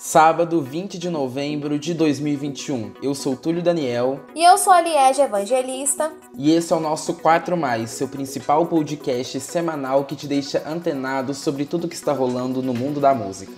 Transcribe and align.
Sábado, 0.00 0.62
20 0.62 0.96
de 0.96 1.10
novembro 1.10 1.76
de 1.76 1.92
2021. 1.92 2.92
Eu 3.02 3.16
sou 3.16 3.36
Túlio 3.36 3.60
Daniel. 3.60 4.20
E 4.32 4.44
eu 4.44 4.56
sou 4.56 4.72
a 4.72 4.80
Liege 4.80 5.20
Evangelista. 5.20 6.12
E 6.36 6.52
esse 6.52 6.72
é 6.72 6.76
o 6.76 6.80
nosso 6.80 7.14
4 7.14 7.56
Mais, 7.56 7.90
seu 7.90 8.06
principal 8.06 8.64
podcast 8.66 9.40
semanal 9.40 10.04
que 10.04 10.14
te 10.14 10.28
deixa 10.28 10.62
antenado 10.64 11.34
sobre 11.34 11.64
tudo 11.64 11.88
que 11.88 11.96
está 11.96 12.12
rolando 12.12 12.62
no 12.62 12.72
mundo 12.72 13.00
da 13.00 13.12
música. 13.12 13.52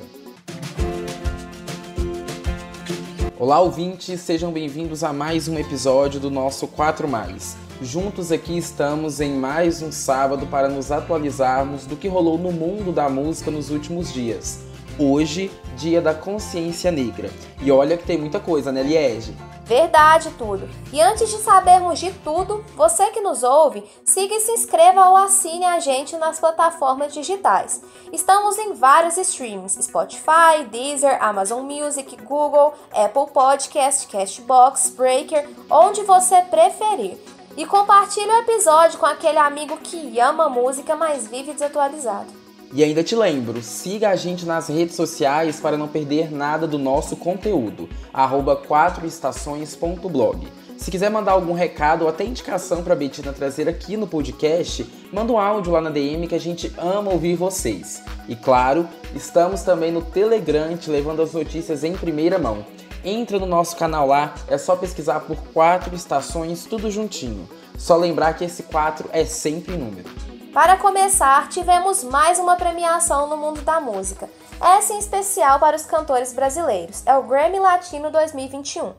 Olá, 3.39 3.61
ouvintes, 3.61 4.23
sejam 4.23 4.51
bem-vindos 4.51 5.05
a 5.05 5.13
mais 5.13 5.47
um 5.47 5.59
episódio 5.59 6.19
do 6.19 6.31
nosso 6.31 6.67
4 6.67 7.07
Mais. 7.07 7.55
Juntos 7.83 8.33
aqui 8.33 8.57
estamos 8.57 9.21
em 9.21 9.35
mais 9.35 9.83
um 9.83 9.93
sábado 9.93 10.47
para 10.47 10.71
nos 10.71 10.91
atualizarmos 10.91 11.85
do 11.85 11.97
que 11.97 12.09
rolou 12.09 12.39
no 12.39 12.51
mundo 12.51 12.93
da 12.93 13.11
música 13.11 13.51
nos 13.51 13.69
últimos 13.69 14.11
dias. 14.11 14.70
Hoje, 15.03 15.51
Dia 15.79 15.99
da 15.99 16.13
Consciência 16.13 16.93
Negra. 16.93 17.31
E 17.63 17.73
olha 17.73 17.97
que 17.97 18.05
tem 18.05 18.19
muita 18.19 18.39
coisa, 18.39 18.71
né, 18.71 18.83
Liege? 18.83 19.35
Verdade, 19.65 20.31
tudo. 20.37 20.69
E 20.93 21.01
antes 21.01 21.31
de 21.31 21.39
sabermos 21.39 21.99
de 21.99 22.13
tudo, 22.23 22.63
você 22.77 23.07
que 23.07 23.23
nos 23.23 23.43
ouve, 23.43 23.83
siga 24.05 24.35
e 24.35 24.41
se 24.41 24.53
inscreva 24.53 25.09
ou 25.09 25.17
assine 25.17 25.65
a 25.65 25.81
gente 25.81 26.19
nas 26.19 26.39
plataformas 26.39 27.15
digitais. 27.15 27.81
Estamos 28.13 28.59
em 28.59 28.75
vários 28.75 29.17
streams: 29.17 29.83
Spotify, 29.83 30.65
Deezer, 30.71 31.17
Amazon 31.25 31.63
Music, 31.63 32.15
Google, 32.23 32.75
Apple 32.93 33.33
Podcast, 33.33 34.07
Castbox, 34.07 34.91
Breaker, 34.91 35.49
onde 35.71 36.03
você 36.03 36.43
preferir. 36.43 37.17
E 37.57 37.65
compartilhe 37.65 38.29
o 38.29 38.41
episódio 38.41 38.99
com 38.99 39.07
aquele 39.07 39.39
amigo 39.39 39.79
que 39.79 40.21
ama 40.21 40.51
música, 40.51 40.95
mas 40.95 41.27
vive 41.27 41.55
desatualizado. 41.55 42.40
E 42.73 42.85
ainda 42.85 43.03
te 43.03 43.17
lembro, 43.17 43.61
siga 43.63 44.11
a 44.11 44.17
gente 44.17 44.47
nas 44.47 44.69
redes 44.69 44.95
sociais 44.95 45.59
para 45.59 45.77
não 45.77 45.89
perder 45.89 46.31
nada 46.31 46.69
do 46.69 46.79
nosso 46.79 47.17
conteúdo. 47.17 47.89
Arroba 48.13 48.57
4estações.blog. 48.57 50.47
Se 50.77 50.89
quiser 50.89 51.11
mandar 51.11 51.33
algum 51.33 51.53
recado 51.53 52.03
ou 52.03 52.09
até 52.09 52.25
indicação 52.25 52.85
para 52.85 52.93
a 52.93 52.97
Betina 52.97 53.33
trazer 53.33 53.69
aqui 53.69 53.97
no 53.97 54.07
podcast, 54.07 54.87
manda 55.13 55.33
um 55.33 55.39
áudio 55.39 55.73
lá 55.73 55.81
na 55.81 55.91
DM 55.91 56.29
que 56.29 56.35
a 56.35 56.41
gente 56.41 56.73
ama 56.79 57.11
ouvir 57.11 57.35
vocês. 57.35 58.03
E 58.29 58.37
claro, 58.37 58.89
estamos 59.17 59.63
também 59.63 59.91
no 59.91 60.01
Telegram 60.01 60.77
te 60.77 60.89
levando 60.91 61.23
as 61.23 61.33
notícias 61.33 61.83
em 61.83 61.95
primeira 61.95 62.39
mão. 62.39 62.65
Entra 63.05 63.39
no 63.39 63.47
nosso 63.47 63.77
canal 63.77 64.07
lá, 64.07 64.35
é 64.47 64.57
só 64.57 64.77
pesquisar 64.77 65.21
por 65.21 65.37
quatro 65.53 65.95
estações, 65.95 66.65
tudo 66.65 66.91
juntinho. 66.91 67.49
Só 67.77 67.97
lembrar 67.97 68.35
que 68.35 68.45
esse 68.45 68.63
4 68.63 69.09
é 69.13 69.25
sempre 69.25 69.77
número. 69.77 70.30
Para 70.53 70.77
começar, 70.77 71.49
tivemos 71.49 72.03
mais 72.03 72.41
uma 72.41 72.57
premiação 72.57 73.29
no 73.29 73.37
mundo 73.37 73.63
da 73.63 73.81
música, 73.81 74.29
essa 74.61 74.93
em 74.93 74.99
especial 74.99 75.61
para 75.61 75.77
os 75.77 75.85
cantores 75.85 76.33
brasileiros. 76.33 77.07
É 77.07 77.17
o 77.17 77.23
Grammy 77.23 77.61
Latino 77.61 78.11
2021. 78.11 78.93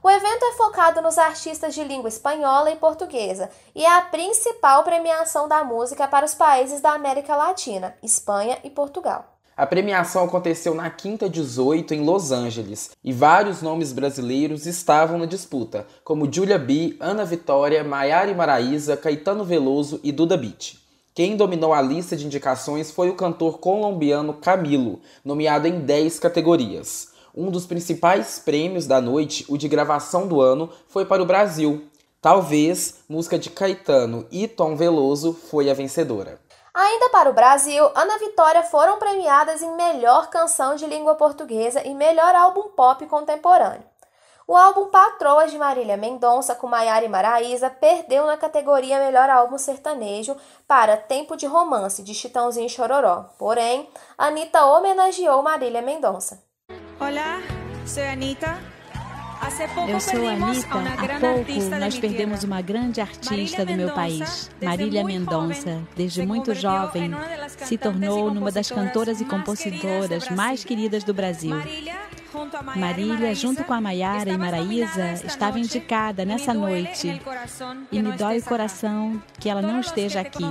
O 0.00 0.08
evento 0.08 0.44
é 0.44 0.52
focado 0.52 1.02
nos 1.02 1.18
artistas 1.18 1.74
de 1.74 1.82
língua 1.82 2.08
espanhola 2.08 2.70
e 2.70 2.76
portuguesa 2.76 3.50
e 3.74 3.84
é 3.84 3.96
a 3.98 4.02
principal 4.02 4.84
premiação 4.84 5.48
da 5.48 5.64
música 5.64 6.06
para 6.06 6.24
os 6.24 6.34
países 6.34 6.80
da 6.80 6.92
América 6.92 7.34
Latina, 7.34 7.96
Espanha 8.00 8.58
e 8.62 8.70
Portugal. 8.70 9.24
A 9.56 9.66
premiação 9.66 10.24
aconteceu 10.24 10.72
na 10.72 10.88
quinta 10.88 11.28
18 11.28 11.94
em 11.94 12.04
Los 12.04 12.30
Angeles 12.30 12.92
e 13.02 13.12
vários 13.12 13.60
nomes 13.60 13.92
brasileiros 13.92 14.66
estavam 14.66 15.18
na 15.18 15.26
disputa, 15.26 15.84
como 16.04 16.32
Julia 16.32 16.58
B, 16.58 16.96
Ana 17.00 17.24
Vitória, 17.24 17.82
Maiara 17.82 18.32
Maraíza, 18.32 18.96
Caetano 18.96 19.44
Veloso 19.44 19.98
e 20.04 20.12
Duda 20.12 20.36
Beat. 20.36 20.81
Quem 21.14 21.36
dominou 21.36 21.74
a 21.74 21.82
lista 21.82 22.16
de 22.16 22.24
indicações 22.24 22.90
foi 22.90 23.10
o 23.10 23.14
cantor 23.14 23.58
colombiano 23.58 24.32
Camilo, 24.32 24.98
nomeado 25.22 25.68
em 25.68 25.80
10 25.80 26.18
categorias. 26.18 27.12
Um 27.34 27.50
dos 27.50 27.66
principais 27.66 28.38
prêmios 28.38 28.86
da 28.86 28.98
noite, 28.98 29.44
o 29.46 29.58
de 29.58 29.68
gravação 29.68 30.26
do 30.26 30.40
ano, 30.40 30.70
foi 30.88 31.04
para 31.04 31.22
o 31.22 31.26
Brasil. 31.26 31.84
Talvez 32.18 33.00
música 33.10 33.38
de 33.38 33.50
Caetano 33.50 34.26
e 34.30 34.48
Tom 34.48 34.74
Veloso 34.74 35.34
foi 35.34 35.68
a 35.68 35.74
vencedora. 35.74 36.40
Ainda 36.72 37.10
para 37.10 37.28
o 37.28 37.34
Brasil, 37.34 37.84
Ana 37.94 38.16
Vitória 38.16 38.62
foram 38.62 38.98
premiadas 38.98 39.60
em 39.60 39.76
melhor 39.76 40.30
canção 40.30 40.76
de 40.76 40.86
língua 40.86 41.14
portuguesa 41.14 41.86
e 41.86 41.94
melhor 41.94 42.34
álbum 42.34 42.70
pop 42.70 43.04
contemporâneo. 43.04 43.91
O 44.46 44.56
álbum 44.56 44.86
Patroas 44.86 45.52
de 45.52 45.58
Marília 45.58 45.96
Mendonça 45.96 46.54
com 46.54 46.66
Maiara 46.66 47.04
e 47.04 47.08
Maraíza 47.08 47.70
perdeu 47.70 48.26
na 48.26 48.36
categoria 48.36 48.98
Melhor 48.98 49.30
Álbum 49.30 49.56
Sertanejo 49.56 50.36
para 50.66 50.96
Tempo 50.96 51.36
de 51.36 51.46
Romance 51.46 52.02
de 52.02 52.12
Chitãozinho 52.12 52.66
e 52.66 52.70
Chororó. 52.70 53.26
Porém, 53.38 53.88
Anitta 54.18 54.64
homenageou 54.66 55.42
Marília 55.42 55.80
Mendonça. 55.80 56.42
Olá, 56.98 57.40
sou 57.86 58.02
Anitta. 58.02 58.58
Eu 59.88 60.00
sou 60.00 60.26
a 60.26 60.32
Anitta. 60.32 60.68
Há 60.78 61.20
pouco 61.20 61.76
nós 61.78 61.98
perdemos 61.98 62.44
uma 62.44 62.62
grande 62.62 63.00
artista 63.00 63.66
do 63.66 63.74
meu 63.74 63.92
país, 63.92 64.50
Marília 64.62 65.04
Mendonça. 65.04 65.82
Desde 65.96 66.24
muito 66.24 66.54
jovem, 66.54 67.10
se 67.58 67.76
tornou 67.76 68.28
uma 68.28 68.52
das 68.52 68.70
cantoras 68.70 69.20
e 69.20 69.24
compositoras 69.24 70.28
mais 70.28 70.64
queridas 70.64 71.02
do 71.04 71.12
Brasil. 71.12 71.56
Marília, 72.76 73.34
junto 73.34 73.64
com 73.64 73.72
a 73.72 73.80
Maiara 73.80 74.30
e 74.30 74.38
Maraísa, 74.38 75.12
estava 75.24 75.58
indicada 75.58 76.24
nessa 76.24 76.54
noite. 76.54 77.20
E 77.90 78.00
me 78.00 78.12
dói 78.12 78.38
o 78.38 78.42
coração 78.42 79.22
que 79.38 79.48
ela 79.48 79.62
não 79.62 79.80
esteja 79.80 80.20
aqui. 80.20 80.44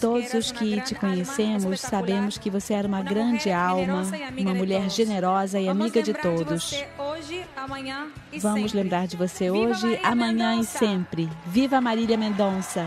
Todos 0.00 0.34
os 0.34 0.52
que 0.52 0.80
te 0.82 0.94
conhecemos 0.94 1.80
sabemos 1.80 2.38
que 2.38 2.50
você 2.50 2.74
era 2.74 2.88
uma 2.88 3.02
grande 3.02 3.50
alma, 3.50 4.02
uma 4.38 4.54
mulher 4.54 4.88
generosa 4.90 5.58
e 5.60 5.68
amiga 5.68 6.02
de 6.02 6.14
todos. 6.14 6.84
Vamos 8.40 8.72
lembrar 8.72 9.06
de 9.06 9.16
você 9.16 9.50
hoje, 9.50 9.98
amanhã 10.02 10.60
e 10.60 10.64
sempre. 10.64 11.28
Viva 11.46 11.80
Marília 11.80 12.16
Mendonça! 12.16 12.86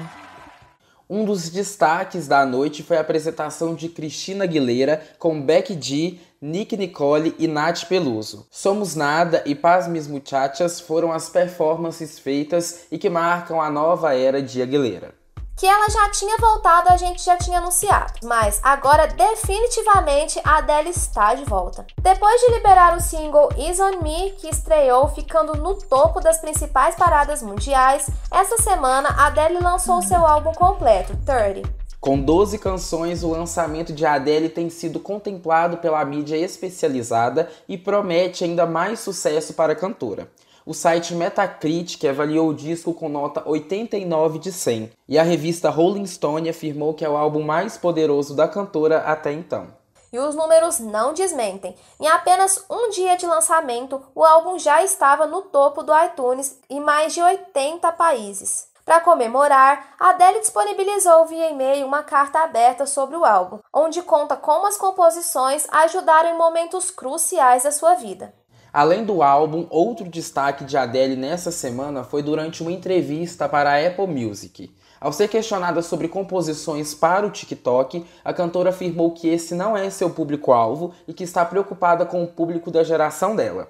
Um 1.10 1.24
dos 1.24 1.50
destaques 1.50 2.28
da 2.28 2.46
noite 2.46 2.84
foi 2.84 2.98
a 2.98 3.02
apresentação 3.02 3.74
de 3.74 3.88
Cristina 3.88 4.44
Aguilera 4.44 5.02
com 5.18 5.42
Becky 5.42 5.78
G, 5.82 6.20
Nick 6.42 6.78
Nicole 6.78 7.36
e 7.40 7.48
Nath 7.48 7.86
Peluso. 7.86 8.48
Somos 8.52 8.96
Nada 8.96 9.44
e 9.46 9.56
Paz 9.56 9.88
Mis 9.88 10.08
Muchachas 10.08 10.80
foram 10.80 11.12
as 11.12 11.30
performances 11.30 12.20
feitas 12.20 12.86
e 12.92 12.98
que 12.98 13.10
marcam 13.10 13.62
a 13.62 13.70
nova 13.70 14.16
era 14.16 14.42
de 14.42 14.62
Aguilera 14.62 15.14
que 15.58 15.66
ela 15.66 15.90
já 15.90 16.10
tinha 16.12 16.38
voltado, 16.38 16.90
a 16.90 16.98
gente 16.98 17.24
já 17.24 17.36
tinha 17.36 17.58
anunciado, 17.58 18.14
mas 18.24 18.62
agora 18.64 19.08
definitivamente 19.08 20.40
a 20.44 20.58
Adele 20.58 20.92
está 20.92 21.34
de 21.34 21.44
volta. 21.46 21.86
Depois 22.00 22.40
de 22.42 22.52
liberar 22.52 22.96
o 22.96 23.02
single 23.02 23.50
Is 23.58 23.80
On 23.80 24.04
Me, 24.04 24.32
que 24.38 24.48
estreou 24.48 25.08
ficando 25.08 25.56
no 25.56 25.74
topo 25.74 26.20
das 26.20 26.38
principais 26.38 26.96
paradas 26.96 27.42
mundiais, 27.42 28.08
essa 28.32 28.58
semana 28.58 29.10
a 29.10 29.28
Adele 29.28 29.60
lançou 29.60 30.00
seu 30.04 30.24
álbum 30.24 30.54
completo, 30.54 31.18
30. 31.26 31.77
Com 32.00 32.20
12 32.20 32.60
canções, 32.60 33.24
o 33.24 33.32
lançamento 33.32 33.92
de 33.92 34.06
Adele 34.06 34.50
tem 34.50 34.70
sido 34.70 35.00
contemplado 35.00 35.78
pela 35.78 36.06
mídia 36.06 36.38
especializada 36.38 37.50
e 37.68 37.76
promete 37.76 38.44
ainda 38.44 38.68
mais 38.68 39.00
sucesso 39.00 39.56
para 39.56 39.74
a 39.74 39.76
cantora. 39.76 40.30
O 40.64 40.74
site 40.74 41.16
Metacritic 41.16 42.04
avaliou 42.06 42.50
o 42.50 42.54
disco 42.54 42.94
com 42.94 43.10
nota 43.10 43.42
89 43.48 44.38
de 44.38 44.52
100 44.52 44.92
e 45.08 45.18
a 45.18 45.24
revista 45.24 45.70
Rolling 45.70 46.06
Stone 46.06 46.50
afirmou 46.50 46.94
que 46.94 47.04
é 47.04 47.10
o 47.10 47.18
álbum 47.18 47.42
mais 47.42 47.78
poderoso 47.78 48.36
da 48.36 48.48
cantora 48.48 49.00
até 49.00 49.32
então. 49.32 49.68
E 50.14 50.20
os 50.20 50.36
números 50.36 50.80
não 50.80 51.14
desmentem. 51.14 51.76
Em 52.00 52.08
apenas 52.08 52.64
um 52.70 52.90
dia 52.92 53.18
de 53.18 53.26
lançamento, 53.26 54.02
o 54.14 54.24
álbum 54.24 54.60
já 54.60 54.84
estava 54.84 55.26
no 55.26 55.42
topo 55.42 55.82
do 55.84 55.92
iTunes 56.06 56.60
em 56.70 56.80
mais 56.80 57.14
de 57.14 57.22
80 57.22 57.92
países. 57.94 58.68
Para 58.88 59.02
comemorar, 59.02 59.96
Adele 60.00 60.40
disponibilizou 60.40 61.26
via 61.26 61.50
e-mail 61.50 61.86
uma 61.86 62.04
carta 62.04 62.40
aberta 62.40 62.86
sobre 62.86 63.18
o 63.18 63.26
álbum, 63.26 63.60
onde 63.74 64.02
conta 64.02 64.38
como 64.38 64.66
as 64.66 64.78
composições 64.78 65.68
ajudaram 65.70 66.30
em 66.30 66.38
momentos 66.38 66.90
cruciais 66.90 67.64
da 67.64 67.72
sua 67.74 67.96
vida. 67.96 68.34
Além 68.72 69.04
do 69.04 69.22
álbum, 69.22 69.68
outro 69.70 70.08
destaque 70.08 70.64
de 70.64 70.78
Adele 70.78 71.18
nessa 71.18 71.52
semana 71.52 72.06
foi 72.06 72.24
durante 72.24 72.62
uma 72.62 72.72
entrevista 72.72 73.50
para 73.50 73.72
a 73.72 73.86
Apple 73.86 74.08
Music. 74.08 74.74
Ao 75.02 75.12
ser 75.12 75.28
questionada 75.28 75.82
sobre 75.82 76.08
composições 76.08 76.96
para 76.96 77.28
o 77.28 77.30
TikTok, 77.30 78.06
a 78.24 78.34
cantora 78.34 78.70
afirmou 78.70 79.12
que 79.12 79.28
esse 79.28 79.54
não 79.54 79.76
é 79.76 79.90
seu 79.90 80.12
público-alvo 80.12 80.94
e 81.06 81.14
que 81.14 81.26
está 81.26 81.44
preocupada 81.44 82.06
com 82.06 82.24
o 82.24 82.28
público 82.28 82.72
da 82.72 82.86
geração 82.86 83.36
dela. 83.36 83.68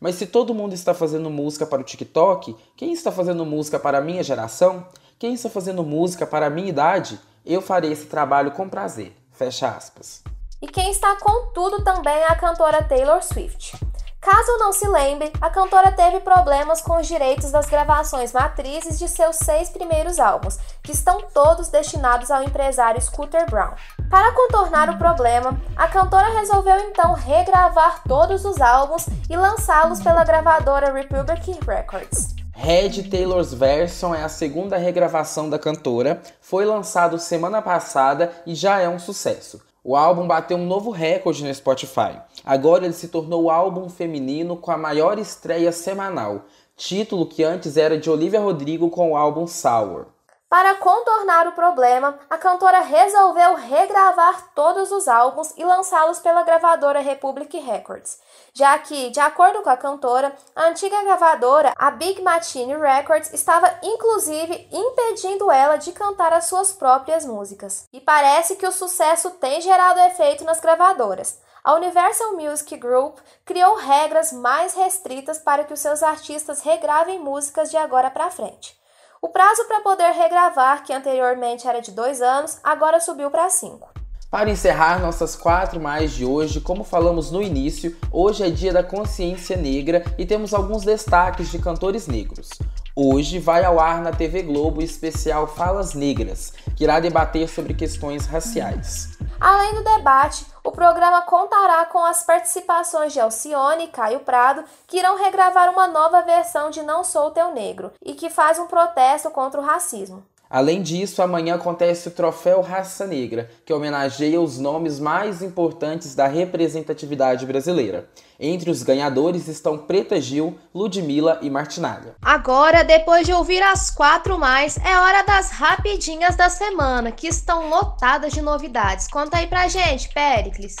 Mas 0.00 0.16
se 0.16 0.26
todo 0.26 0.54
mundo 0.54 0.74
está 0.74 0.92
fazendo 0.92 1.30
música 1.30 1.66
para 1.66 1.80
o 1.80 1.84
TikTok, 1.84 2.56
quem 2.76 2.92
está 2.92 3.10
fazendo 3.10 3.44
música 3.46 3.78
para 3.78 3.98
a 3.98 4.00
minha 4.00 4.22
geração? 4.22 4.86
Quem 5.18 5.34
está 5.34 5.48
fazendo 5.48 5.82
música 5.82 6.26
para 6.26 6.46
a 6.46 6.50
minha 6.50 6.68
idade? 6.68 7.18
Eu 7.44 7.62
farei 7.62 7.92
esse 7.92 8.06
trabalho 8.06 8.52
com 8.52 8.68
prazer. 8.68 9.16
Fecha 9.32 9.68
aspas. 9.68 10.22
E 10.60 10.66
quem 10.66 10.90
está 10.90 11.16
com 11.16 11.52
tudo 11.52 11.82
também 11.84 12.14
é 12.14 12.26
a 12.26 12.34
cantora 12.34 12.82
Taylor 12.82 13.22
Swift. 13.22 13.76
Caso 14.26 14.58
não 14.58 14.72
se 14.72 14.88
lembre, 14.88 15.32
a 15.40 15.48
cantora 15.48 15.92
teve 15.92 16.18
problemas 16.18 16.80
com 16.80 16.96
os 16.96 17.06
direitos 17.06 17.52
das 17.52 17.66
gravações 17.66 18.32
matrizes 18.32 18.98
de 18.98 19.06
seus 19.06 19.36
seis 19.36 19.70
primeiros 19.70 20.18
álbuns, 20.18 20.58
que 20.82 20.90
estão 20.90 21.20
todos 21.32 21.68
destinados 21.68 22.28
ao 22.28 22.42
empresário 22.42 23.00
Scooter 23.00 23.48
Brown. 23.48 23.74
Para 24.10 24.32
contornar 24.32 24.90
o 24.90 24.98
problema, 24.98 25.56
a 25.76 25.86
cantora 25.86 26.40
resolveu 26.40 26.76
então 26.80 27.12
regravar 27.12 28.02
todos 28.02 28.44
os 28.44 28.60
álbuns 28.60 29.06
e 29.30 29.36
lançá-los 29.36 30.00
pela 30.00 30.24
gravadora 30.24 30.92
Republic 30.92 31.60
Records. 31.64 32.34
Red 32.52 33.04
Taylor's 33.04 33.54
Version 33.54 34.12
é 34.12 34.24
a 34.24 34.28
segunda 34.28 34.76
regravação 34.76 35.48
da 35.48 35.56
cantora, 35.56 36.20
foi 36.40 36.64
lançado 36.64 37.16
semana 37.20 37.62
passada 37.62 38.32
e 38.44 38.56
já 38.56 38.80
é 38.80 38.88
um 38.88 38.98
sucesso. 38.98 39.65
O 39.88 39.94
álbum 39.94 40.26
bateu 40.26 40.56
um 40.56 40.66
novo 40.66 40.90
recorde 40.90 41.44
no 41.44 41.54
Spotify. 41.54 42.20
Agora 42.44 42.84
ele 42.84 42.92
se 42.92 43.06
tornou 43.06 43.44
o 43.44 43.50
álbum 43.52 43.88
feminino 43.88 44.56
com 44.56 44.72
a 44.72 44.76
maior 44.76 45.16
estreia 45.16 45.70
semanal, 45.70 46.46
título 46.76 47.24
que 47.24 47.44
antes 47.44 47.76
era 47.76 47.96
de 47.96 48.10
Olivia 48.10 48.40
Rodrigo 48.40 48.90
com 48.90 49.12
o 49.12 49.16
álbum 49.16 49.46
Sour. 49.46 50.06
Para 50.48 50.76
contornar 50.76 51.48
o 51.48 51.52
problema, 51.52 52.20
a 52.30 52.38
cantora 52.38 52.78
resolveu 52.78 53.54
regravar 53.56 54.52
todos 54.54 54.92
os 54.92 55.08
álbuns 55.08 55.52
e 55.56 55.64
lançá-los 55.64 56.20
pela 56.20 56.44
gravadora 56.44 57.00
Republic 57.00 57.58
Records, 57.58 58.20
já 58.54 58.78
que, 58.78 59.10
de 59.10 59.18
acordo 59.18 59.60
com 59.62 59.70
a 59.70 59.76
cantora, 59.76 60.32
a 60.54 60.66
antiga 60.66 61.02
gravadora, 61.02 61.74
a 61.76 61.90
Big 61.90 62.22
Machine 62.22 62.76
Records, 62.76 63.34
estava 63.34 63.76
inclusive 63.82 64.68
impedindo 64.70 65.50
ela 65.50 65.78
de 65.78 65.90
cantar 65.90 66.32
as 66.32 66.44
suas 66.44 66.72
próprias 66.72 67.26
músicas. 67.26 67.88
E 67.92 68.00
parece 68.00 68.54
que 68.54 68.68
o 68.68 68.72
sucesso 68.72 69.32
tem 69.32 69.60
gerado 69.60 69.98
efeito 69.98 70.44
nas 70.44 70.60
gravadoras. 70.60 71.40
A 71.64 71.74
Universal 71.74 72.34
Music 72.34 72.76
Group 72.76 73.18
criou 73.44 73.74
regras 73.74 74.30
mais 74.30 74.74
restritas 74.74 75.40
para 75.40 75.64
que 75.64 75.74
os 75.74 75.80
seus 75.80 76.04
artistas 76.04 76.60
regravem 76.60 77.18
músicas 77.18 77.68
de 77.68 77.76
agora 77.76 78.12
para 78.12 78.30
frente. 78.30 78.78
O 79.26 79.28
prazo 79.28 79.64
para 79.64 79.80
poder 79.80 80.12
regravar, 80.12 80.84
que 80.84 80.92
anteriormente 80.92 81.66
era 81.66 81.80
de 81.82 81.90
dois 81.90 82.22
anos, 82.22 82.58
agora 82.62 83.00
subiu 83.00 83.28
para 83.28 83.50
cinco. 83.50 83.88
Para 84.30 84.50
encerrar 84.50 85.00
nossas 85.00 85.34
quatro 85.34 85.80
mais 85.80 86.12
de 86.12 86.24
hoje, 86.24 86.60
como 86.60 86.84
falamos 86.84 87.32
no 87.32 87.42
início, 87.42 87.96
hoje 88.12 88.44
é 88.44 88.50
dia 88.50 88.72
da 88.72 88.84
consciência 88.84 89.56
negra 89.56 90.04
e 90.16 90.24
temos 90.24 90.54
alguns 90.54 90.84
destaques 90.84 91.50
de 91.50 91.58
cantores 91.58 92.06
negros. 92.06 92.50
Hoje 92.94 93.40
vai 93.40 93.64
ao 93.64 93.80
ar 93.80 94.00
na 94.00 94.12
TV 94.12 94.44
Globo 94.44 94.78
o 94.78 94.84
especial 94.84 95.48
Falas 95.48 95.92
Negras, 95.92 96.52
que 96.76 96.84
irá 96.84 97.00
debater 97.00 97.48
sobre 97.48 97.74
questões 97.74 98.26
raciais. 98.26 99.18
Além 99.40 99.74
do 99.74 99.84
debate, 99.84 100.46
o 100.64 100.72
programa 100.72 101.22
contará 101.22 101.84
com 101.86 102.04
as 102.04 102.22
participações 102.22 103.12
de 103.12 103.20
Alcione 103.20 103.84
e 103.84 103.88
Caio 103.88 104.20
Prado, 104.20 104.64
que 104.86 104.98
irão 104.98 105.16
regravar 105.16 105.70
uma 105.70 105.86
nova 105.86 106.22
versão 106.22 106.70
de 106.70 106.82
Não 106.82 107.04
Sou 107.04 107.30
Teu 107.30 107.52
Negro 107.52 107.92
e 108.02 108.14
que 108.14 108.30
faz 108.30 108.58
um 108.58 108.66
protesto 108.66 109.30
contra 109.30 109.60
o 109.60 109.64
racismo. 109.64 110.24
Além 110.48 110.80
disso, 110.80 111.22
amanhã 111.22 111.56
acontece 111.56 112.08
o 112.08 112.10
Troféu 112.12 112.60
Raça 112.60 113.06
Negra, 113.06 113.50
que 113.64 113.72
homenageia 113.72 114.40
os 114.40 114.58
nomes 114.58 115.00
mais 115.00 115.42
importantes 115.42 116.14
da 116.14 116.26
representatividade 116.26 117.44
brasileira. 117.44 118.08
Entre 118.38 118.70
os 118.70 118.82
ganhadores 118.82 119.48
estão 119.48 119.78
Preta 119.78 120.20
Gil, 120.20 120.56
Ludmilla 120.74 121.38
e 121.42 121.50
Martinalha. 121.50 122.14
Agora, 122.22 122.84
depois 122.84 123.26
de 123.26 123.32
ouvir 123.32 123.62
as 123.62 123.90
quatro 123.90 124.38
mais, 124.38 124.76
é 124.78 124.98
hora 124.98 125.22
das 125.22 125.50
rapidinhas 125.50 126.36
da 126.36 126.48
semana, 126.48 127.10
que 127.10 127.26
estão 127.26 127.68
lotadas 127.68 128.32
de 128.32 128.42
novidades. 128.42 129.08
Conta 129.08 129.38
aí 129.38 129.46
pra 129.46 129.68
gente, 129.68 130.12
Pericles. 130.12 130.76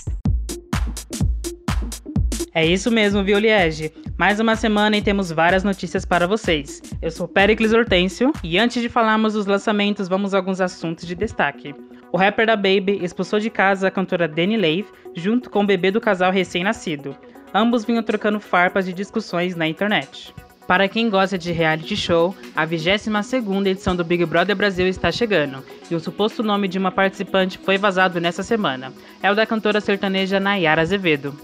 É 2.56 2.64
isso 2.64 2.90
mesmo, 2.90 3.22
viu, 3.22 3.38
Liege? 3.38 3.92
Mais 4.16 4.40
uma 4.40 4.56
semana 4.56 4.96
e 4.96 5.02
temos 5.02 5.30
várias 5.30 5.62
notícias 5.62 6.06
para 6.06 6.26
vocês. 6.26 6.80
Eu 7.02 7.10
sou 7.10 7.28
Pericles 7.28 7.74
Hortêncio 7.74 8.32
e 8.42 8.58
antes 8.58 8.80
de 8.80 8.88
falarmos 8.88 9.34
dos 9.34 9.44
lançamentos, 9.44 10.08
vamos 10.08 10.32
a 10.32 10.38
alguns 10.38 10.58
assuntos 10.58 11.06
de 11.06 11.14
destaque. 11.14 11.74
O 12.10 12.16
rapper 12.16 12.46
da 12.46 12.56
Baby 12.56 12.98
expulsou 13.02 13.38
de 13.38 13.50
casa 13.50 13.88
a 13.88 13.90
cantora 13.90 14.26
Danny 14.26 14.56
Lave 14.56 14.86
junto 15.14 15.50
com 15.50 15.64
o 15.64 15.66
bebê 15.66 15.90
do 15.90 16.00
casal 16.00 16.32
recém-nascido. 16.32 17.14
Ambos 17.52 17.84
vinham 17.84 18.02
trocando 18.02 18.40
farpas 18.40 18.86
de 18.86 18.94
discussões 18.94 19.54
na 19.54 19.68
internet. 19.68 20.34
Para 20.66 20.88
quem 20.88 21.10
gosta 21.10 21.36
de 21.36 21.52
reality 21.52 21.94
show, 21.94 22.34
a 22.56 22.66
22ª 22.66 23.66
edição 23.66 23.94
do 23.94 24.02
Big 24.02 24.24
Brother 24.24 24.56
Brasil 24.56 24.88
está 24.88 25.12
chegando, 25.12 25.62
e 25.90 25.94
o 25.94 26.00
suposto 26.00 26.42
nome 26.42 26.68
de 26.68 26.78
uma 26.78 26.90
participante 26.90 27.58
foi 27.58 27.76
vazado 27.76 28.18
nessa 28.18 28.42
semana. 28.42 28.94
É 29.22 29.30
o 29.30 29.34
da 29.34 29.44
cantora 29.44 29.78
sertaneja 29.78 30.40
Nayara 30.40 30.80
Azevedo. 30.80 31.38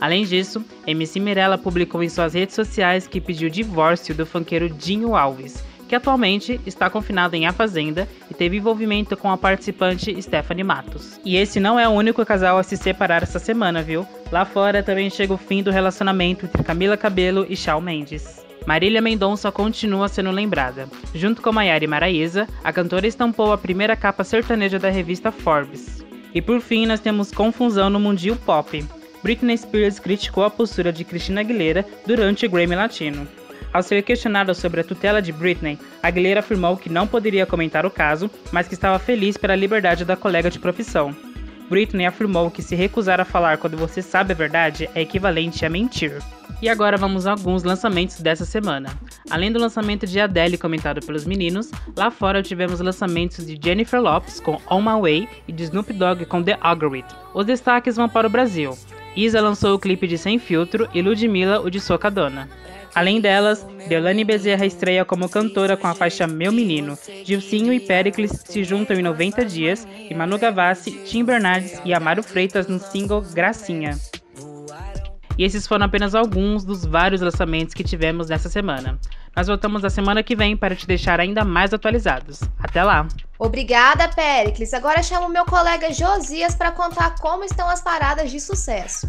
Além 0.00 0.24
disso, 0.24 0.64
MC 0.86 1.18
Mirella 1.18 1.58
publicou 1.58 2.02
em 2.02 2.08
suas 2.08 2.34
redes 2.34 2.54
sociais 2.54 3.06
que 3.06 3.20
pediu 3.20 3.50
divórcio 3.50 4.14
do 4.14 4.24
funkeiro 4.24 4.70
Dinho 4.70 5.16
Alves, 5.16 5.64
que 5.88 5.94
atualmente 5.94 6.60
está 6.66 6.88
confinado 6.88 7.34
em 7.34 7.46
A 7.46 7.52
Fazenda 7.52 8.08
e 8.30 8.34
teve 8.34 8.58
envolvimento 8.58 9.16
com 9.16 9.30
a 9.30 9.36
participante 9.36 10.20
Stephanie 10.22 10.62
Matos. 10.62 11.18
E 11.24 11.36
esse 11.36 11.58
não 11.58 11.80
é 11.80 11.88
o 11.88 11.92
único 11.92 12.24
casal 12.24 12.58
a 12.58 12.62
se 12.62 12.76
separar 12.76 13.22
essa 13.22 13.38
semana, 13.38 13.82
viu? 13.82 14.06
Lá 14.30 14.44
fora 14.44 14.82
também 14.82 15.10
chega 15.10 15.32
o 15.32 15.38
fim 15.38 15.62
do 15.62 15.70
relacionamento 15.70 16.44
entre 16.46 16.62
Camila 16.62 16.96
Cabello 16.96 17.46
e 17.48 17.56
Shawn 17.56 17.80
Mendes. 17.80 18.46
Marília 18.66 19.00
Mendonça 19.00 19.50
continua 19.50 20.08
sendo 20.08 20.30
lembrada. 20.30 20.88
Junto 21.14 21.40
com 21.40 21.50
Maiara 21.50 21.82
e 21.82 21.88
Maraísa, 21.88 22.46
a 22.62 22.70
cantora 22.70 23.06
estampou 23.06 23.50
a 23.50 23.58
primeira 23.58 23.96
capa 23.96 24.22
sertaneja 24.22 24.78
da 24.78 24.90
revista 24.90 25.32
Forbes. 25.32 26.04
E 26.34 26.42
por 26.42 26.60
fim, 26.60 26.84
nós 26.84 27.00
temos 27.00 27.32
confusão 27.32 27.88
no 27.88 27.98
mundinho 27.98 28.36
pop. 28.36 28.84
Britney 29.22 29.56
Spears 29.56 29.98
criticou 29.98 30.44
a 30.44 30.50
postura 30.50 30.92
de 30.92 31.04
Christina 31.04 31.40
Aguilera 31.40 31.84
durante 32.06 32.46
o 32.46 32.50
Grammy 32.50 32.74
Latino. 32.74 33.26
Ao 33.72 33.82
ser 33.82 34.02
questionada 34.02 34.54
sobre 34.54 34.80
a 34.80 34.84
tutela 34.84 35.20
de 35.20 35.32
Britney, 35.32 35.78
Aguilera 36.02 36.40
afirmou 36.40 36.76
que 36.76 36.88
não 36.88 37.06
poderia 37.06 37.44
comentar 37.44 37.84
o 37.84 37.90
caso, 37.90 38.30
mas 38.50 38.66
que 38.66 38.74
estava 38.74 38.98
feliz 38.98 39.36
pela 39.36 39.54
liberdade 39.54 40.04
da 40.04 40.16
colega 40.16 40.50
de 40.50 40.58
profissão. 40.58 41.14
Britney 41.68 42.06
afirmou 42.06 42.50
que 42.50 42.62
se 42.62 42.74
recusar 42.74 43.20
a 43.20 43.26
falar 43.26 43.58
quando 43.58 43.76
você 43.76 44.00
sabe 44.00 44.32
a 44.32 44.36
verdade 44.36 44.88
é 44.94 45.02
equivalente 45.02 45.66
a 45.66 45.70
mentir. 45.70 46.22
E 46.62 46.68
agora 46.68 46.96
vamos 46.96 47.26
a 47.26 47.32
alguns 47.32 47.62
lançamentos 47.62 48.20
dessa 48.20 48.44
semana. 48.44 48.88
Além 49.30 49.52
do 49.52 49.60
lançamento 49.60 50.06
de 50.06 50.18
Adele 50.18 50.56
comentado 50.56 51.04
pelos 51.04 51.26
meninos, 51.26 51.70
lá 51.94 52.10
fora 52.10 52.42
tivemos 52.42 52.80
lançamentos 52.80 53.46
de 53.46 53.58
Jennifer 53.62 54.00
Lopes 54.00 54.40
com 54.40 54.58
On 54.70 54.80
My 54.80 55.00
Way 55.00 55.28
e 55.46 55.52
de 55.52 55.64
Snoop 55.64 55.92
Dogg 55.92 56.24
com 56.24 56.42
The 56.42 56.56
Algorithm. 56.60 57.14
Os 57.34 57.44
destaques 57.44 57.96
vão 57.96 58.08
para 58.08 58.26
o 58.26 58.30
Brasil. 58.30 58.76
Isa 59.18 59.40
lançou 59.40 59.74
o 59.74 59.78
clipe 59.80 60.06
de 60.06 60.16
Sem 60.16 60.38
Filtro 60.38 60.88
e 60.94 61.02
Ludmilla 61.02 61.60
o 61.60 61.68
de 61.68 61.80
Socadona. 61.80 62.48
Além 62.94 63.20
delas, 63.20 63.66
Deolane 63.88 64.22
Bezerra 64.22 64.64
estreia 64.64 65.04
como 65.04 65.28
cantora 65.28 65.76
com 65.76 65.88
a 65.88 65.94
faixa 65.94 66.24
Meu 66.28 66.52
Menino. 66.52 66.96
Gilcinho 67.24 67.72
e 67.72 67.80
Pericles 67.80 68.44
se 68.44 68.62
juntam 68.62 68.96
em 68.96 69.02
90 69.02 69.44
dias 69.44 69.88
e 70.08 70.14
Manu 70.14 70.38
Gavassi, 70.38 70.92
Tim 71.04 71.24
Bernardes 71.24 71.80
e 71.84 71.92
Amaro 71.92 72.22
Freitas 72.22 72.68
no 72.68 72.78
single 72.78 73.22
Gracinha. 73.34 73.98
E 75.38 75.44
esses 75.44 75.68
foram 75.68 75.86
apenas 75.86 76.16
alguns 76.16 76.64
dos 76.64 76.84
vários 76.84 77.20
lançamentos 77.20 77.72
que 77.72 77.84
tivemos 77.84 78.28
nessa 78.28 78.48
semana. 78.48 78.98
Nós 79.36 79.46
voltamos 79.46 79.82
na 79.82 79.88
semana 79.88 80.20
que 80.20 80.34
vem 80.34 80.56
para 80.56 80.74
te 80.74 80.84
deixar 80.84 81.20
ainda 81.20 81.44
mais 81.44 81.72
atualizados. 81.72 82.40
Até 82.58 82.82
lá! 82.82 83.06
Obrigada, 83.38 84.08
Pericles. 84.08 84.74
Agora 84.74 85.00
chamo 85.00 85.28
meu 85.28 85.44
colega 85.44 85.92
Josias 85.92 86.56
para 86.56 86.72
contar 86.72 87.14
como 87.20 87.44
estão 87.44 87.70
as 87.70 87.80
paradas 87.80 88.32
de 88.32 88.40
sucesso. 88.40 89.06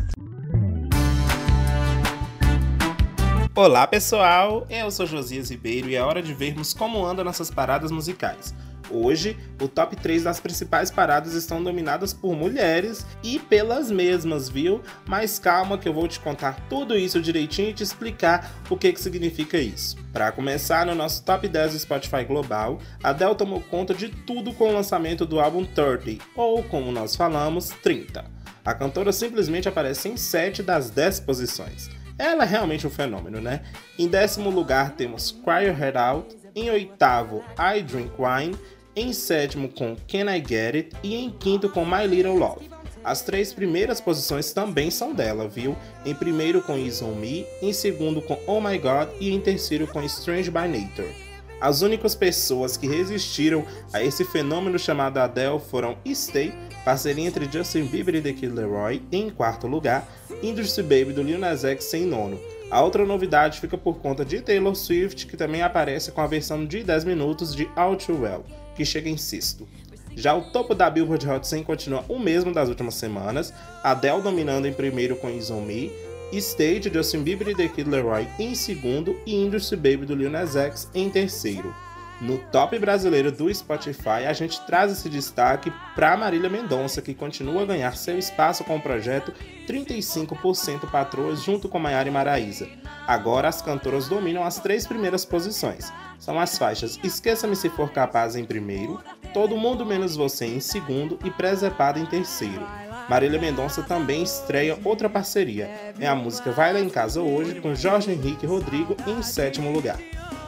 Olá, 3.56 3.88
pessoal! 3.88 4.68
Eu 4.70 4.92
sou 4.92 5.08
Josias 5.08 5.50
Ribeiro 5.50 5.90
e 5.90 5.96
é 5.96 6.04
hora 6.04 6.22
de 6.22 6.36
vermos 6.36 6.76
como 6.76 7.04
andam 7.04 7.26
nossas 7.26 7.50
paradas 7.50 7.90
musicais. 7.90 8.54
Hoje, 8.92 9.38
o 9.62 9.68
top 9.68 9.96
3 9.96 10.24
das 10.24 10.40
principais 10.40 10.90
paradas 10.90 11.34
estão 11.34 11.64
dominadas 11.64 12.14
por 12.14 12.36
mulheres 12.36 13.06
e 13.24 13.40
pelas 13.40 13.92
mesmas, 13.92 14.50
viu? 14.50 14.82
Mas 15.06 15.40
calma 15.40 15.78
que 15.78 15.88
eu 15.88 15.94
vou 15.94 16.08
te 16.08 16.20
contar 16.20 16.68
tudo 16.70 16.98
isso 16.98 17.22
direitinho 17.22 17.70
e 17.70 17.74
te 17.74 17.84
explicar 17.84 18.52
o 18.70 18.78
que, 18.78 18.92
que 18.92 19.02
significa 19.02 19.58
isso. 19.58 19.98
Para 20.12 20.32
começar, 20.32 20.86
no 20.86 20.96
nosso 20.96 21.24
top 21.24 21.48
10 21.48 21.74
do 21.74 21.80
Spotify 21.80 22.24
global, 22.24 22.80
a 23.04 23.10
Adele 23.10 23.36
tomou 23.36 23.62
conta 23.62 23.94
de 23.94 24.10
tudo 24.10 24.54
com 24.54 24.70
o 24.70 24.74
lançamento 24.74 25.26
do 25.26 25.40
álbum 25.40 25.66
30, 25.66 26.24
ou 26.36 26.64
como 26.64 26.92
nós 26.92 27.16
falamos, 27.16 27.70
30. 27.84 28.26
A 28.66 28.74
cantora 28.74 29.12
simplesmente 29.12 29.70
aparece 29.70 30.10
em 30.10 30.18
7 30.18 30.62
das 30.62 30.90
10 30.90 31.22
posições. 31.22 31.90
Ela 32.18 32.44
é 32.44 32.48
realmente 32.48 32.86
um 32.86 32.90
fenômeno, 32.90 33.40
né? 33.40 33.62
Em 33.98 34.08
décimo 34.08 34.50
lugar 34.50 34.92
temos 34.92 35.32
Cry 35.32 35.68
Your 35.68 35.76
Head 35.76 35.98
Out, 35.98 36.38
em 36.54 36.70
oitavo 36.70 37.44
I 37.58 37.82
Drink 37.82 38.12
Wine, 38.20 38.58
em 39.00 39.14
sétimo 39.14 39.70
com 39.70 39.96
Can 40.08 40.30
I 40.30 40.44
Get 40.46 40.76
It 40.76 40.96
e 41.02 41.16
em 41.16 41.30
quinto 41.30 41.70
com 41.70 41.86
My 41.86 42.06
Little 42.06 42.36
Love. 42.36 42.70
As 43.02 43.22
três 43.22 43.54
primeiras 43.54 44.02
posições 44.02 44.52
também 44.52 44.92
são 44.92 45.14
dela, 45.14 45.48
viu? 45.48 45.76
Em 46.06 46.14
primeiro 46.14 46.62
com 46.62 46.78
Is 46.78 47.02
On 47.02 47.16
Me, 47.16 47.46
em 47.62 47.72
segundo 47.72 48.22
com 48.22 48.38
Oh 48.46 48.60
My 48.60 48.78
God 48.78 49.08
e 49.20 49.34
em 49.34 49.40
terceiro 49.40 49.88
com 49.88 50.04
Strange 50.04 50.52
by 50.52 50.68
Nature. 50.68 51.16
As 51.62 51.82
únicas 51.82 52.14
pessoas 52.14 52.78
que 52.78 52.88
resistiram 52.88 53.66
a 53.92 54.04
esse 54.04 54.24
fenômeno 54.26 54.78
chamado 54.78 55.18
Adele 55.18 55.60
foram 55.60 55.98
Stay, 56.14 56.54
parceria 56.86 57.26
entre 57.26 57.50
Justin 57.52 57.86
Bieber 57.86 58.16
e 58.16 58.22
The 58.22 58.34
Kid 58.34 58.54
Leroy, 58.54 59.02
em 59.12 59.30
quarto 59.30 59.68
lugar, 59.68 60.08
Industry 60.42 60.84
Baby 60.84 61.14
do 61.14 61.24
Lil 61.24 61.40
Nas 61.40 61.64
X 61.64 61.94
em 61.94 62.06
nono. 62.06 62.40
A 62.72 62.82
outra 62.82 63.06
novidade 63.06 63.60
fica 63.60 63.78
por 63.78 63.98
conta 63.98 64.24
de 64.24 64.42
Taylor 64.42 64.76
Swift, 64.76 65.26
que 65.26 65.36
também 65.36 65.62
aparece 65.62 66.12
com 66.12 66.22
a 66.22 66.28
versão 66.28 66.66
de 66.66 66.84
10 66.84 67.04
minutos 67.04 67.56
de 67.56 67.68
All 67.76 67.96
Too 67.96 68.22
Well 68.22 68.46
que 68.80 68.86
chega 68.86 69.10
em 69.10 69.18
sexto. 69.18 69.68
Já 70.16 70.34
o 70.34 70.52
topo 70.52 70.74
da 70.74 70.90
Billboard 70.90 71.30
Hot 71.30 71.46
100 71.46 71.64
continua 71.64 72.06
o 72.08 72.18
mesmo 72.18 72.54
das 72.54 72.70
últimas 72.70 72.96
semanas, 72.96 73.54
Adele 73.84 74.22
dominando 74.22 74.68
em 74.68 74.74
primeiro 74.74 75.18
com 75.18 75.30
Is 75.30 75.52
On 75.52 75.62
Me, 75.62 75.92
Stage 76.32 76.80
de 76.80 76.94
Justin 76.94 77.24
Bieber 77.24 77.50
e 77.50 77.56
The 77.56 77.68
Kid 77.68 77.90
Leroy 77.90 78.26
em 78.40 78.56
segundo 78.56 79.20
e 79.26 79.36
Industry 79.36 79.76
Baby 79.76 80.06
do 80.06 80.16
Lil 80.16 80.30
Nas 80.30 80.56
X 80.56 80.90
em 80.96 81.10
terceiro. 81.10 81.76
No 82.22 82.38
top 82.38 82.78
brasileiro 82.78 83.32
do 83.32 83.54
Spotify, 83.54 84.26
a 84.28 84.34
gente 84.34 84.60
traz 84.66 84.92
esse 84.92 85.10
destaque 85.10 85.72
para 85.96 86.18
Marília 86.18 86.50
Mendonça, 86.50 87.02
que 87.02 87.14
continua 87.14 87.62
a 87.62 87.66
ganhar 87.66 87.96
seu 87.96 88.20
espaço 88.20 88.66
com 88.66 88.76
o 88.76 88.82
projeto 88.82 89.34
35% 89.66 90.90
Patroas 90.92 91.42
junto 91.42 91.70
com 91.70 91.80
Maiara 91.80 92.10
e 92.10 92.12
Maraísa. 92.12 92.68
Agora 93.08 93.48
as 93.48 93.62
cantoras 93.62 94.10
dominam 94.10 94.44
as 94.44 94.60
três 94.60 94.86
primeiras 94.86 95.24
posições. 95.24 95.94
São 96.20 96.38
as 96.38 96.58
faixas 96.58 97.00
Esqueça-me 97.02 97.56
se 97.56 97.70
for 97.70 97.90
capaz 97.92 98.36
em 98.36 98.44
primeiro, 98.44 99.02
Todo 99.34 99.56
Mundo 99.56 99.86
Menos 99.86 100.18
Você 100.18 100.46
em 100.46 100.60
segundo 100.60 101.18
e 101.24 101.32
Presepada 101.32 102.00
em 102.00 102.06
terceiro. 102.06 102.68
Marília 103.08 103.40
Mendonça 103.40 103.82
também 103.82 104.24
estreia 104.24 104.78
outra 104.84 105.10
parceria. 105.10 105.94
É 105.98 106.08
a 106.08 106.16
música 106.16 106.52
Vai 106.52 106.74
Lá 106.74 106.80
em 106.82 106.90
Casa 106.90 107.22
Hoje 107.22 107.62
com 107.62 107.74
Jorge 107.74 108.12
Henrique 108.12 108.46
Rodrigo 108.46 108.96
em 109.08 109.24
sétimo 109.24 109.72
lugar. 109.72 109.98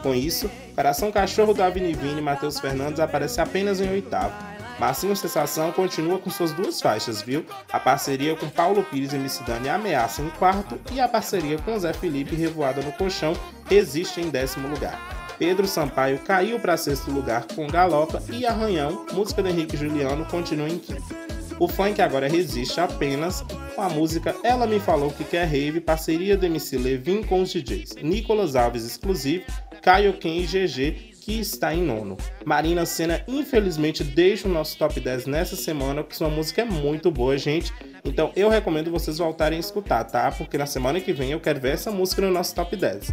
Com 0.02 0.14
isso, 0.14 0.50
Coração 0.74 1.12
Cachorro 1.12 1.54
do 1.54 1.62
Avinivini 1.62 2.18
e 2.18 2.22
Matheus 2.22 2.58
Fernandes 2.58 2.98
aparece 2.98 3.40
apenas 3.40 3.80
em 3.80 3.88
oitavo. 3.88 4.34
Marcinho 4.78 5.14
Sensação 5.14 5.70
continua 5.70 6.18
com 6.18 6.28
suas 6.28 6.52
duas 6.52 6.80
faixas, 6.80 7.22
viu? 7.22 7.44
A 7.72 7.78
parceria 7.78 8.34
com 8.34 8.48
Paulo 8.48 8.82
Pires 8.82 9.12
e 9.12 9.16
Missidane 9.16 9.68
ameaça 9.68 10.22
em 10.22 10.28
quarto 10.30 10.76
e 10.90 11.00
a 11.00 11.06
parceria 11.06 11.56
com 11.58 11.78
Zé 11.78 11.92
Felipe 11.92 12.34
Revoada 12.34 12.82
no 12.82 12.90
Colchão 12.92 13.32
resiste 13.66 14.20
em 14.20 14.28
décimo 14.28 14.66
lugar. 14.66 14.98
Pedro 15.38 15.68
Sampaio 15.68 16.18
caiu 16.18 16.58
para 16.58 16.76
sexto 16.76 17.10
lugar 17.12 17.46
com 17.54 17.66
Galopa 17.68 18.20
e 18.32 18.44
Arranhão, 18.44 19.06
música 19.12 19.42
de 19.42 19.50
Henrique 19.50 19.76
Juliano, 19.76 20.24
continua 20.24 20.68
em 20.68 20.78
quinto. 20.78 21.14
O 21.60 21.68
funk 21.68 22.02
agora 22.02 22.28
resiste 22.28 22.80
apenas 22.80 23.44
com 23.76 23.82
a 23.82 23.88
música 23.88 24.34
Ela 24.42 24.66
Me 24.66 24.80
Falou 24.80 25.12
Que 25.12 25.22
Quer 25.22 25.44
Rave, 25.44 25.80
parceria 25.80 26.36
do 26.36 26.46
MC 26.46 26.76
Levin 26.76 27.22
com 27.22 27.42
os 27.42 27.52
DJs 27.52 27.96
Nicolas 28.02 28.56
Alves 28.56 28.84
exclusivo 28.84 29.44
Caio 29.82 30.12
Ken 30.12 30.38
e 30.38 30.46
GG, 30.46 31.12
que 31.22 31.40
está 31.40 31.74
em 31.74 31.82
nono. 31.82 32.16
Marina 32.44 32.86
Senna, 32.86 33.24
infelizmente, 33.26 34.04
deixa 34.04 34.46
o 34.46 34.50
nosso 34.50 34.78
top 34.78 35.00
10 35.00 35.26
nessa 35.26 35.56
semana, 35.56 36.02
porque 36.02 36.14
sua 36.14 36.28
música 36.28 36.62
é 36.62 36.64
muito 36.64 37.10
boa, 37.10 37.36
gente. 37.36 37.72
Então 38.04 38.32
eu 38.36 38.48
recomendo 38.48 38.92
vocês 38.92 39.18
voltarem 39.18 39.56
a 39.56 39.60
escutar, 39.60 40.04
tá? 40.04 40.30
Porque 40.30 40.56
na 40.56 40.66
semana 40.66 41.00
que 41.00 41.12
vem 41.12 41.32
eu 41.32 41.40
quero 41.40 41.60
ver 41.60 41.74
essa 41.74 41.90
música 41.90 42.22
no 42.22 42.30
nosso 42.30 42.54
top 42.54 42.76
10. 42.76 43.12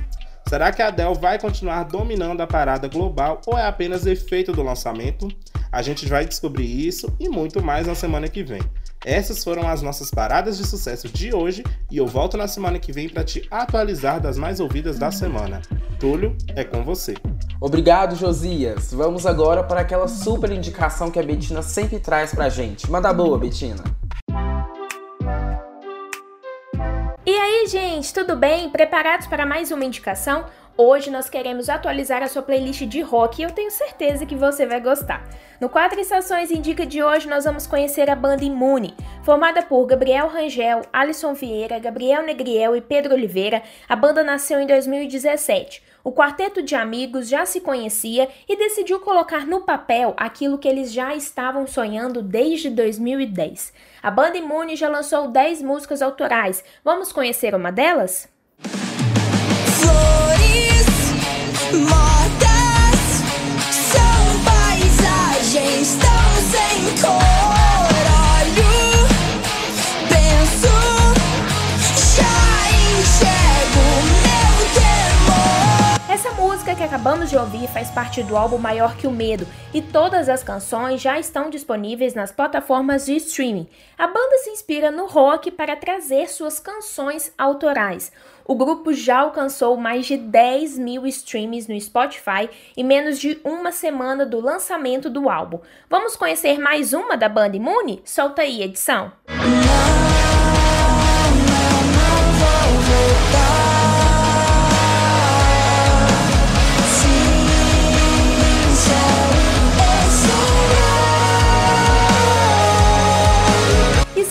Será 0.50 0.72
que 0.72 0.82
a 0.82 0.88
Adele 0.88 1.13
vai 1.13 1.38
continuar 1.38 1.84
dominando 1.84 2.41
a 2.41 2.48
parada 2.48 2.88
global 2.88 3.39
ou 3.46 3.56
é 3.56 3.68
apenas 3.68 4.08
efeito 4.08 4.51
do 4.51 4.63
lançamento? 4.63 5.27
A 5.72 5.84
gente 5.84 6.08
vai 6.08 6.25
descobrir 6.25 6.65
isso 6.65 7.08
e 7.20 7.29
muito 7.29 7.62
mais 7.62 7.86
na 7.86 7.94
semana 7.94 8.27
que 8.27 8.41
vem. 8.41 8.60
Essas 9.06 9.44
foram 9.44 9.70
as 9.70 9.84
nossas 9.84 10.10
paradas 10.10 10.58
de 10.58 10.65
sucesso 10.65 11.08
de 11.08 11.36
hoje 11.36 11.63
e 11.91 11.98
eu 11.98 12.08
volto 12.08 12.36
na 12.36 12.48
semana 12.48 12.79
que 12.79 12.91
vem 12.91 13.08
para 13.08 13.24
te 13.24 13.48
atualizar 13.51 14.20
das 14.20 14.39
mais 14.39 14.60
ouvidas 14.60 14.98
da 14.98 15.12
semana. 15.12 15.62
Túlio, 16.00 16.36
é 16.56 16.63
com 16.63 16.84
você. 16.84 17.13
Obrigado, 17.62 18.15
Josias. 18.15 18.91
Vamos 18.91 19.27
agora 19.27 19.63
para 19.63 19.82
aquela 19.82 20.08
super 20.08 20.50
indicação 20.51 21.12
que 21.12 21.20
a 21.20 21.24
Betina 21.24 21.62
sempre 21.62 22.00
traz 22.00 22.34
pra 22.34 22.50
gente. 22.50 22.89
Manda 22.89 23.13
boa, 23.13 23.38
Betina. 23.38 23.99
Gente, 27.70 28.12
tudo 28.12 28.36
bem? 28.36 28.68
Preparados 28.68 29.28
para 29.28 29.46
mais 29.46 29.70
uma 29.70 29.86
indicação? 29.86 30.44
Hoje 30.76 31.12
nós 31.12 31.30
queremos 31.30 31.70
atualizar 31.70 32.24
a 32.24 32.28
sua 32.28 32.42
playlist 32.42 32.82
de 32.88 33.00
rock 33.00 33.40
e 33.40 33.44
eu 33.44 33.52
tenho 33.52 33.70
certeza 33.70 34.26
que 34.26 34.36
você 34.36 34.66
vai 34.66 34.82
gostar. 34.82 35.24
No 35.62 35.70
Quatro 35.70 36.00
Estações 36.00 36.50
Indica 36.50 36.84
de 36.84 37.04
hoje 37.04 37.30
nós 37.30 37.46
vamos 37.46 37.68
conhecer 37.68 38.10
a 38.10 38.16
banda 38.16 38.44
Imune. 38.44 38.96
Formada 39.22 39.62
por 39.62 39.86
Gabriel 39.86 40.28
Rangel, 40.28 40.82
Alisson 40.92 41.36
Vieira, 41.36 41.78
Gabriel 41.78 42.24
Negriel 42.24 42.76
e 42.76 42.82
Pedro 42.82 43.14
Oliveira, 43.14 43.62
a 43.88 43.96
banda 43.96 44.24
nasceu 44.24 44.60
em 44.60 44.66
2017. 44.66 45.84
O 46.04 46.12
quarteto 46.12 46.64
de 46.64 46.74
amigos 46.74 47.30
já 47.30 47.46
se 47.46 47.62
conhecia 47.62 48.30
e 48.48 48.58
decidiu 48.58 49.00
colocar 49.00 49.46
no 49.46 49.62
papel 49.62 50.16
aquilo 50.18 50.58
que 50.58 50.68
eles 50.68 50.92
já 50.92 51.14
estavam 51.14 51.68
sonhando 51.68 52.24
desde 52.24 52.68
2010. 52.72 53.72
A 54.01 54.10
banda 54.10 54.38
Imune 54.38 54.75
já 54.75 54.89
lançou 54.89 55.27
10 55.27 55.62
músicas 55.62 56.01
autorais. 56.01 56.63
Vamos 56.84 57.12
conhecer 57.12 57.53
uma 57.53 57.72
delas? 57.72 58.29
mortas 59.79 60.28
que 76.79 76.83
acabamos 76.86 77.29
de 77.29 77.36
ouvir 77.36 77.67
faz 77.67 77.91
parte 77.91 78.24
do 78.24 78.38
álbum 78.38 78.57
Maior 78.57 78.95
que 78.95 79.05
o 79.05 79.12
Medo 79.12 79.45
e 79.74 79.81
todas 79.81 80.29
as 80.29 80.41
canções 80.41 81.01
já 81.01 81.19
estão 81.19 81.50
disponíveis 81.50 82.13
nas 82.13 82.31
plataformas 82.31 83.05
de 83.05 83.17
streaming. 83.17 83.67
A 83.98 84.07
banda 84.07 84.38
se 84.38 84.50
inspira 84.51 84.89
no 84.89 85.05
rock 85.05 85.51
para 85.51 85.75
trazer 85.75 86.29
suas 86.29 86.57
canções 86.57 87.33
autorais. 87.38 88.13
O 88.45 88.55
grupo 88.55 88.93
já 88.93 89.19
alcançou 89.19 89.75
mais 89.75 90.05
de 90.05 90.15
10 90.15 90.79
mil 90.79 91.05
streams 91.07 91.67
no 91.67 91.77
Spotify 91.81 92.50
em 92.77 92.83
menos 92.86 93.19
de 93.19 93.41
uma 93.43 93.74
semana 93.74 94.25
do 94.25 94.39
lançamento 94.39 95.09
do 95.09 95.29
álbum. 95.29 95.59
Vamos 95.89 96.15
conhecer 96.15 96.57
mais 96.57 96.93
uma 96.93 97.17
da 97.17 97.27
banda 97.27 97.57
Imune? 97.57 98.01
Solta 98.05 98.43
aí, 98.43 98.63
edição. 98.63 99.12